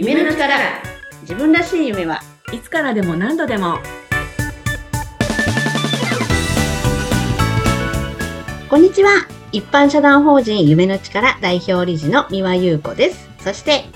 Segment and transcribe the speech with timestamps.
[0.00, 0.54] 夢の力
[1.22, 2.20] 自分らしい夢は
[2.52, 3.78] いつからでも何度でも
[8.70, 13.86] こんにちは一般社団法人夢の力代表理事の三輪優子ですそして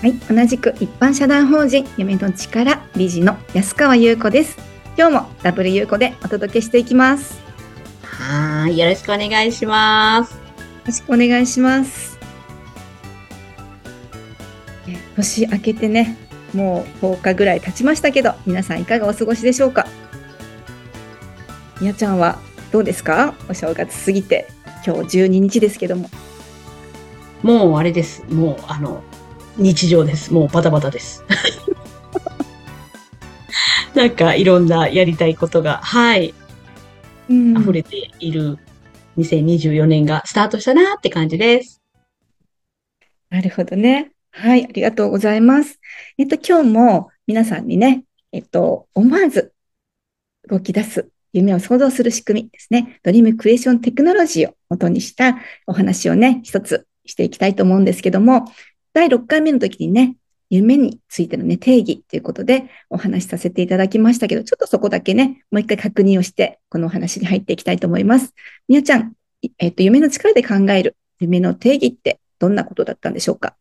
[0.00, 4.56] はい、同じく一般社団法人夢の力理事の安川優子です。
[4.96, 7.34] 今日もダブル優子でお届けしていきます。
[7.34, 7.40] よ
[8.04, 10.40] はーいよろしくお願いします
[10.86, 12.09] ろしくお願いします。
[15.22, 16.16] 年明けてね、
[16.54, 19.86] もう10日ぐらい経ちましたけど、皆さんいかがお過ごしでしょうか？
[21.80, 22.38] みやちゃんは
[22.72, 23.34] どうですか？
[23.48, 24.48] お正月過ぎて
[24.86, 26.08] 今日12日ですけども。
[27.42, 29.02] もうあれですもうあの
[29.56, 31.24] 日常ですもうバタバタです
[33.96, 36.34] なんかいろんなやりたいことがはい
[37.30, 38.58] うん溢れている
[39.16, 41.80] 2024年がスタートしたなって感じです。
[43.30, 44.10] なるほどね。
[44.32, 45.80] はい、ありがとうございます。
[46.16, 49.52] えっと、今日も皆さんにね、えっと、思わず
[50.48, 53.00] 動き出す夢を想像する仕組みですね。
[53.02, 58.44] ドリームクリエーションテクノロジーを元にしたお話をね、一つしていきたいと思うんですけども、
[58.92, 60.16] 第6回目の時にね、
[60.48, 68.34] 夢についてのね、定義ということでお話しさせていただきましたけど、ちょっとそこだけね、もう一回確認をして、このお話に入っていきたいと思います。
[68.68, 69.12] みやちゃん、
[69.58, 73.54] えっと、夢の力で考える夢の定義ってどんなことだったんでしょうか？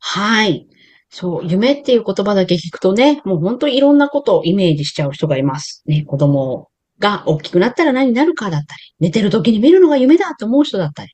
[0.00, 0.66] はい。
[1.10, 5.82] そう、夢っていう言葉だけ聞くとね、もう本当にいろんなことをイメージしちゃう人がいます。
[5.86, 11.12] ね、子供が大きくなったら何になるかだったり、寝てる時に見るのが夢だと思う人だったり、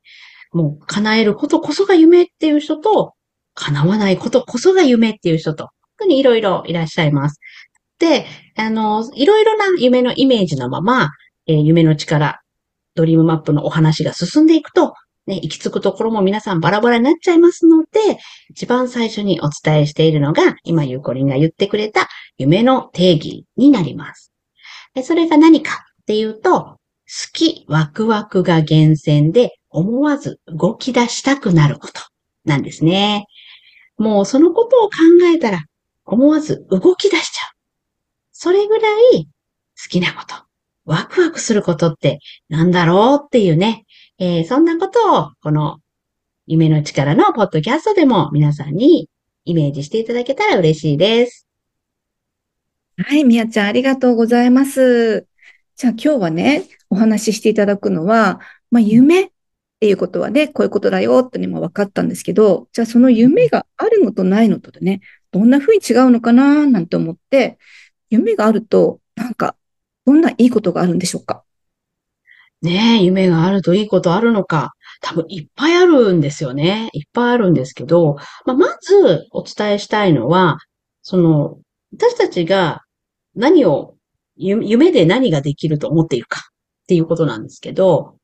[0.53, 3.15] もう叶えることこそが夢っていう人と、
[3.55, 5.71] 叶わないことこそが夢っていう人と、本
[6.01, 7.41] 当にいろいろいらっしゃいます。
[7.99, 8.27] で、
[8.57, 11.11] あの、いろいろな夢のイメージのまま、
[11.47, 12.41] えー夢の力、
[12.95, 14.95] ドリームマップのお話が進んでいくと、
[15.27, 18.19] ね、行き着くところも皆さんバラバラになっちゃいますので、
[18.51, 24.33] 一番最初にお伝えしているのが、今ゆうこりんが言ってくれた夢の定義になります。
[24.95, 26.79] でそれが何かっていうと、好
[27.33, 32.01] き、ワクワクが源泉で思わず動き出したくなること
[32.45, 33.27] なんですね。
[33.99, 34.97] もうそのことを考
[35.35, 35.65] えたら
[36.05, 37.57] 思わず動き出しちゃう。
[38.33, 40.35] それぐらい好きなこと、
[40.85, 43.86] ワクワクすることってなんだろうっていうね、
[44.19, 45.79] えーそんなことをこの
[46.47, 49.11] 夢の力のポッドキャストでも皆さんに
[49.45, 51.47] イメージしていただけたら嬉しいです。
[52.97, 55.27] はい、みやちゃん、ありがとうございます。
[55.77, 58.41] じゃあ今日はね、お話ししていただくのは、
[58.71, 59.29] まあ、夢っ
[59.81, 67.59] ていうことはね、こういうことだよっていうのも分かったんですけど、じゃあその夢があるのとないのとでね、どんな風に違うのかななんて思って、
[68.09, 69.57] 夢があると、なんか、
[70.07, 71.43] どんないいことがあるんでしょうか？
[72.63, 74.73] ねえ、夢があるといいことあるのか。
[75.03, 76.89] 多分いっぱいあるんですよね。
[76.93, 80.59] いっぱいあるんですけど、まあ、まずお伝えしたいのは、
[81.03, 81.59] その、
[81.93, 82.83] 私たちが
[83.35, 83.95] 何を、
[84.37, 88.17] 夢で何ができると思っているかっていうことなんですけど、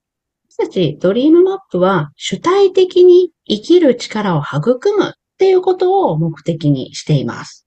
[0.51, 7.62] 私たちドリームマップは主体的に生きる力を育むっていうことを目的にしています。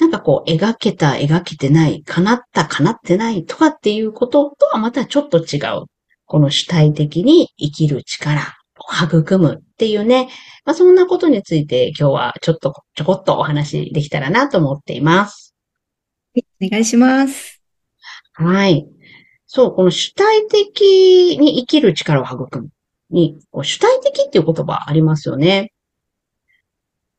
[0.00, 5.84] なんかこう、描けた、描けてない、叶った、叶ってないとかっていうこととはまたちょっと違う。
[6.26, 10.28] この主体的に生きる力を育むっていうね。
[10.64, 15.54] まあ、そんなことについて今日はちょっとちょこっとお話できたらなと思っています。
[16.34, 17.60] はい、お願いします。
[18.32, 18.86] はい。
[19.46, 22.68] そう、この主体的に生きる力を育む
[23.10, 25.73] に、主体的っていう言葉ありますよね。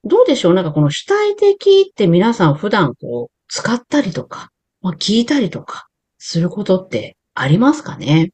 [0.06, 0.54] どうでしょう？
[0.54, 4.52] なんかこの主体的って皆さん普段こう使ったりとか、
[4.82, 8.32] まあ、聞いたりとかすることってありますかね？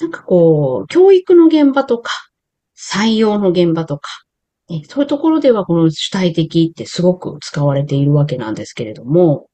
[0.00, 2.10] なんかこう、教育の現場とか、
[2.76, 4.10] 採用の現場とか、
[4.68, 9.48] ねそういうところではこの主体的ってすごく使われているわけなんですけれども、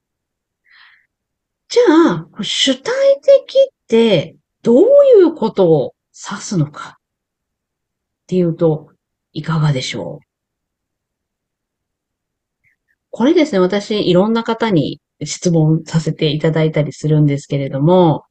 [1.69, 4.81] じゃあ、主体的ってどう
[5.19, 5.93] いうことを
[6.29, 8.90] 指すのかっていうと、
[9.33, 10.25] いかがでしょう？
[13.09, 18.23] これですね、私、いろんな方に質問させていただいたりするんですけれども、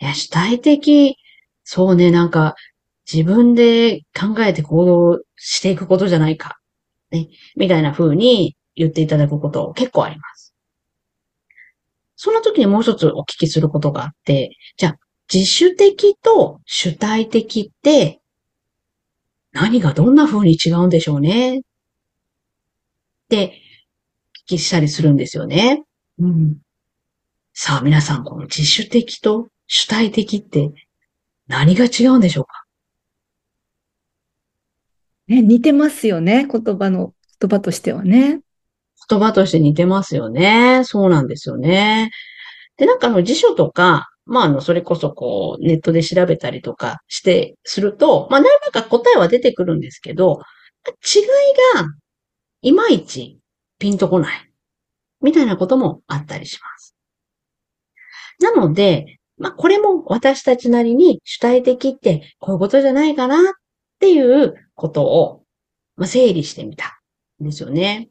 [0.00, 1.16] いや、主体的、
[1.62, 2.54] そうね、なんか、
[3.10, 6.58] 自分で考えて行動していくことじゃないか、
[7.12, 10.54] ね、みたいな風に言っていただくこと結構あります。
[12.16, 14.98] その時にもう一つお聞きすることがあって、じゃあ、
[15.32, 18.20] 自主的と主体的って、
[19.58, 21.62] 何がどんな風に違うんでしょうねっ
[23.30, 23.62] て、
[24.44, 25.82] 聞きしたりするんですよね。
[26.18, 26.58] うん。
[27.54, 30.72] さあ、皆さん、この自主的と主体的って
[31.48, 32.64] 何が違うんでしょうか？
[35.26, 36.46] ね、似てますよね。
[36.46, 38.40] 言葉の、言葉としてはね。
[39.08, 40.82] 言葉として似てますよね。
[40.84, 42.10] そうなんですよね。
[42.76, 50.40] で、なんかあの辞書とか、まああの、それこそこう、ネットで調べたりとかして、すると、まあ何らか答えは出てくるんですけど、
[50.86, 51.22] 違い
[51.74, 51.88] が、
[52.62, 53.38] いまいち
[53.78, 54.50] ピンとこない。
[55.20, 56.96] みたいなこともあったりします。
[58.40, 63.42] なので、まあこれも私たちなりに主体的ってこういうことじゃないかなっ
[64.00, 65.42] ていうことを、
[65.96, 67.00] まあ、整理してみた
[67.40, 68.08] ですよね。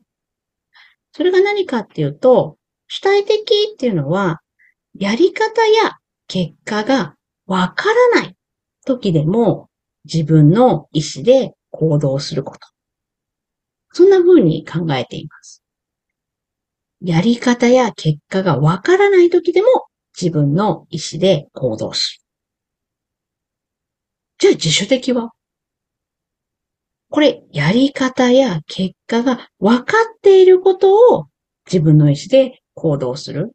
[1.11, 2.57] それが何かっていうと、
[2.87, 3.39] 主体的
[3.73, 4.41] っていうのは、
[4.97, 8.35] やり方や結果がわからない
[8.85, 9.69] 時でも
[10.05, 12.67] 自分の意思で行動すること。
[13.91, 15.63] そんな風に考えています。
[17.01, 19.67] やり方や結果がわからない時でも
[20.19, 22.21] 自分の意思で行動する。
[24.37, 25.31] じゃあ自主的は？
[27.09, 31.27] これ、やり方や結果が分かっていることを
[31.65, 33.53] 自分の意思で行動する。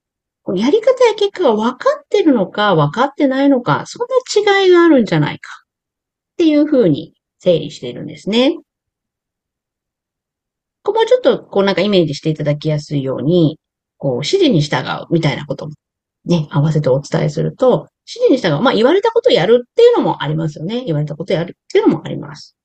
[0.55, 4.09] やり方や結果が分かってるのか分かってないのか、そん
[4.45, 5.51] な違いがあるんじゃないか
[6.35, 8.57] っていうふうに整理しているんですね。
[10.83, 13.59] ここもちょっとこうなんかイメージしていただきやすいように、
[13.99, 15.75] こう指示に従うみたいなことも
[16.25, 18.63] ね、合わせてお伝えすると、指示に従う。
[18.63, 20.85] まあ言われたことやるっていうのもありますよね。
[20.85, 22.57] 言われたことやるっていうのもあります。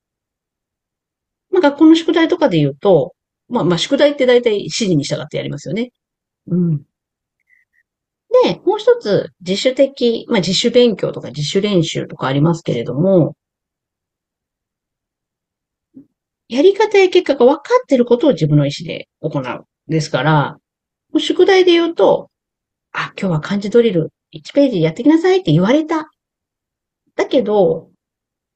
[1.50, 3.14] まあ学校の宿題とかで言うと、
[3.48, 5.90] まあまあ宿題って大体指示に従ってやりますよね。
[6.48, 6.82] うん。
[8.44, 13.34] で、もう一つ、自主的、まあ自主勉強とか自主練習とかありますけれども、
[16.48, 19.64] やり方や結果が分かってることを自分の意思で行う。
[19.88, 20.56] ですから、
[21.18, 22.30] 宿題で言うと、
[22.92, 26.10] あ、今日は漢字ドリル1ページやってきなさいって言われた。
[27.16, 27.90] だけど、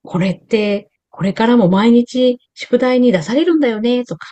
[0.04, 4.26] これって、これからも毎日宿題に出されるんだよね、とか。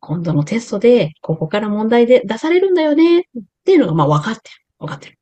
[0.00, 3.24] 今度のテストで、ここから問題で出されるんだよね、
[3.70, 4.56] っていうのがまあ分かってる。
[4.80, 5.18] 分かってる。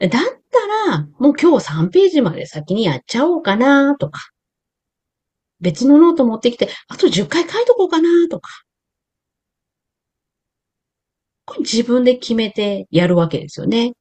[0.00, 4.20] だったら、もう今日3ページまで先にやっちゃおうかな、とか。
[5.60, 8.50] 別のノート持ってきて、あと10回書いとこうかな、とか。
[11.44, 13.92] これ自分で決めてやるわけですよね。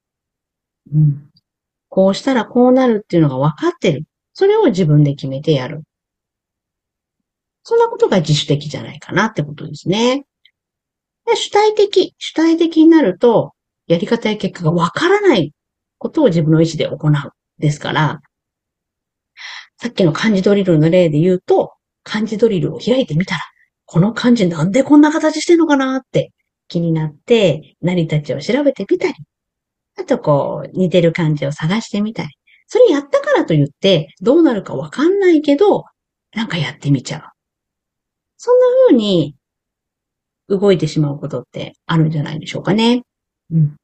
[0.91, 1.29] うん。
[1.89, 4.05] こうしたらこうなるっていうのが分かってる。
[4.33, 5.83] それを自分で決めてやる。
[7.61, 10.25] そんなことが自主的じゃないかなってことですね。
[11.29, 13.53] で主体的、主体的になると、
[13.87, 15.53] やり方や結果がわからない
[15.97, 17.31] ことを自分の意思で行う。
[17.59, 18.21] ですから、
[19.77, 21.73] さっきの漢字ドリルの例で言うと、
[22.03, 23.41] 漢字ドリルを開いてみたら、
[23.85, 26.31] この漢字なんでこんな形してんのかなって
[26.67, 29.13] 気になって、成り立ちを調べてみたり、
[29.97, 32.29] あとこう、似てる漢字を探してみたり。
[32.67, 35.85] それやったからと言って、どうなるかわかんないけど、
[36.33, 37.21] なんかやってみちゃう。
[38.37, 39.35] そんな風に
[40.49, 43.03] 動いてしまうことってあるんじゃないでしょうかね。
[43.51, 43.75] うん。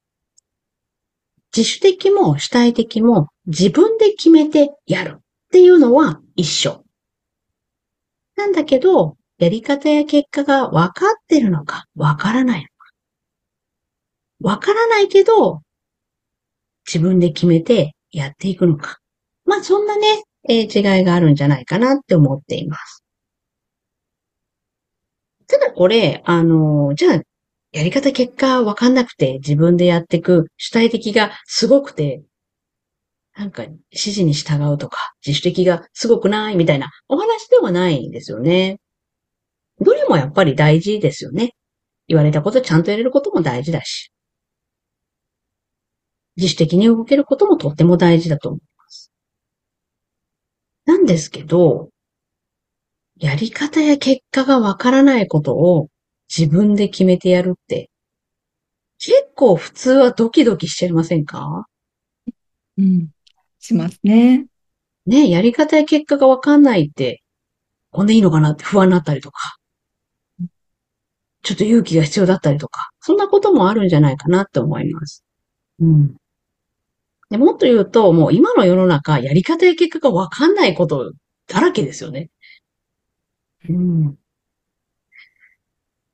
[1.55, 5.21] 自主的も主体的も自分で決めてやるっ
[5.51, 6.83] ていうのは一緒。
[8.35, 12.91] なんだけど、やり方や結果が分かってるのか分からないのか。
[14.41, 15.61] 分からないけど、
[16.85, 18.97] 自分で決めてやっていくのか。
[19.45, 23.04] まあそんなね、えー、違いがあるんじゃないかなって思っています。
[25.47, 27.21] ただこれ、あの、じゃあ、
[27.71, 32.23] やり方結果わかんなくて自分でやっていく主体的がすごくて、
[33.35, 38.79] なんか指示に従うとか自主的がすごくないみたいなお話ではないんですよね。
[39.81, 41.51] どれもやっぱり大事ですよね。
[42.07, 44.11] 言われたことちゃんとやれることも大事だし。
[46.37, 49.11] 自主的に動けることもとっても大事だと思います。
[50.85, 51.89] なんですけど、
[53.17, 55.89] やり方や結果がわからないことを
[56.35, 57.89] 自分で決めてやるって、
[58.97, 61.65] 結構普通はドキドキしちゃいませんか？
[62.77, 63.09] うん。
[63.59, 64.47] しますね。
[65.05, 67.21] ねやり方や結果がわかんないって、
[67.91, 69.57] こんでいいのかなって不安になったりとか、
[71.41, 75.23] ちょっと勇気が必要だったりとか、そんなこともあるんじゃないかなって思います。
[75.79, 76.15] うん。
[77.29, 81.13] でもっと言うと、もう今の世の中、やり方や結果がわかんないこと
[81.47, 82.29] だらけですよね。
[83.69, 84.15] うん。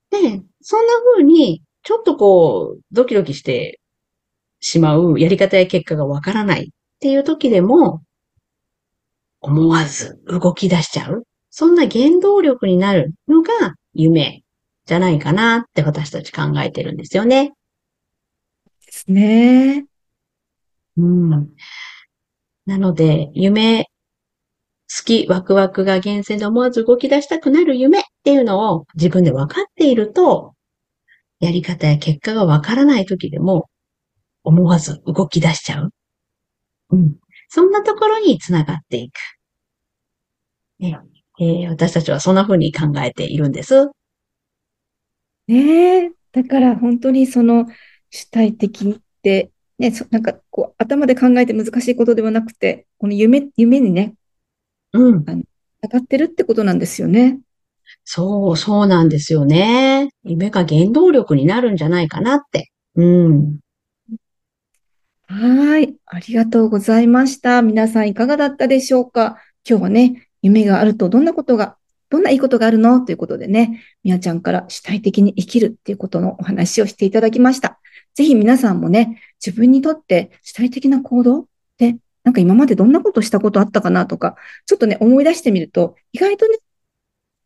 [0.10, 3.80] で、そんな風に、ちょっとこう、ドキドキして
[4.60, 6.68] しまうやり方や結果がわからないっ
[7.00, 8.04] ていう時でも、
[9.42, 11.24] 思わず動き出しちゃう。
[11.50, 13.52] そんな原動力になるのが
[13.94, 14.44] 夢
[14.86, 17.54] じゃないかなって私たち考えてるんですよね。
[18.86, 19.86] ですね。
[20.98, 21.50] うん。
[22.66, 23.91] なので、夢
[24.94, 30.54] 好き、ワクワクが源泉で思わず動き出したくなる夢っていうのを自分で分かっていると、
[31.40, 33.70] やり方や結果が分からない時でも、
[34.44, 35.94] 思わず動き出しちゃう。
[36.90, 37.16] うん。
[37.48, 39.14] そんなところにつながっていく。
[40.80, 41.00] ね
[41.40, 43.90] えー、私たちはそんな風に考えているんです。
[45.48, 47.66] ねえ、だから本当にその
[48.10, 54.16] 主体的って、ね、なんかこう頭で考えて難しいことではなくて、この夢、夢にね、
[54.94, 55.26] うん。
[55.82, 57.40] 当たってるってことなんですよね。
[58.04, 60.12] そう、そうなんですよね。
[60.24, 62.72] 夢が原動力になるんじゃないかなって。
[62.96, 63.60] うん。
[65.28, 65.96] はい。
[66.06, 67.62] ありがとうございました。
[67.62, 69.38] 皆さんいかがだったでしょうか？
[69.68, 71.78] 今日はね、夢があるとどんなことが、
[72.10, 73.00] どんないいことがあるの？
[73.00, 77.80] ということでね、みやちゃんから主体的に生きるっていうことのお話をしていただきました。
[78.14, 81.46] ぜひ皆さんもね、自分にとって主体的な行動っ
[81.78, 84.36] てなんか今までどんなことしたことあったかなとか、
[84.66, 86.58] ちょっとね、思い出してみると、意外とね、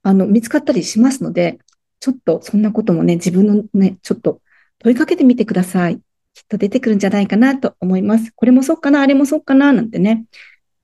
[0.04, 1.60] あの、見つかったりしますので、
[2.00, 4.42] ちょっとそんなこともね、自分のね、ちょっと
[4.80, 5.98] 問いかけてみてください。
[6.34, 8.32] きっと出てくるんじゃないかなと思います。
[8.36, 10.26] これもそうかな、あれもそうかな、なんてね、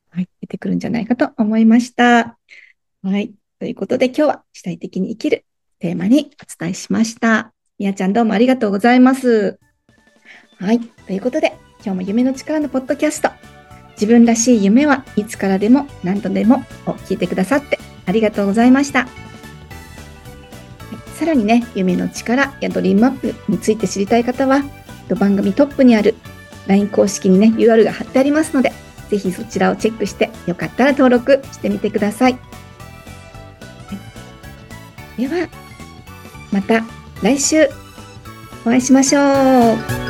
[0.09, 2.37] はい、出てくるんじゃないかと思いました。
[3.03, 3.33] はい。
[3.59, 5.45] ということで今日は主体的に生きる
[5.79, 7.53] テーマにお伝えしました。
[7.77, 9.59] みやちゃんどうもありがとうございます。
[10.57, 10.79] はい。
[10.79, 13.29] ということで、今日も夢の力のポッドキャスト、
[14.01, 17.77] 自分らしい夢はいつからでも何度でもを聞いてくださって
[18.07, 19.07] ありがとうございました。
[21.15, 24.63] さらにね、夢の力やドリームアップについて知りたい方は、
[25.19, 26.15] 番組トップにある
[26.65, 28.73] LINE 公式にね、URL が貼ってありますので、
[29.09, 32.39] ぜひそちらをチェックして、よかったら登録してみてください。
[35.15, 35.47] では、
[36.51, 36.83] また
[37.21, 37.69] 来週
[38.65, 40.00] お会いしましょう。